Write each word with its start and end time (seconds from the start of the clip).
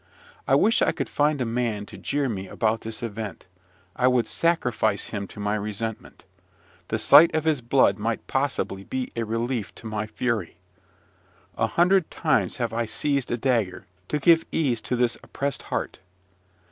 I 0.47 0.55
wish 0.55 0.81
I 0.81 0.91
could 0.91 1.09
find 1.09 1.39
a 1.41 1.45
man 1.45 1.85
to 1.85 1.95
jeer 1.95 2.27
me 2.27 2.47
about 2.47 2.81
this 2.81 3.03
event. 3.03 3.45
I 3.95 4.07
would 4.07 4.27
sacrifice 4.27 5.09
him 5.09 5.27
to 5.27 5.39
my 5.39 5.53
resentment. 5.53 6.23
The 6.87 6.97
sight 6.97 7.35
of 7.35 7.43
his 7.43 7.61
blood 7.61 7.99
might 7.99 8.25
possibly 8.25 8.83
be 8.83 9.11
a 9.15 9.23
relief 9.23 9.75
to 9.75 9.85
my 9.85 10.07
fury. 10.07 10.57
A 11.55 11.67
hundred 11.67 12.09
times 12.09 12.57
have 12.57 12.73
I 12.73 12.87
seized 12.87 13.29
a 13.29 13.37
dagger, 13.37 13.85
to 14.07 14.17
give 14.17 14.43
ease 14.51 14.81
to 14.81 14.95
this 14.95 15.17
oppressed 15.21 15.61
heart. 15.69 15.99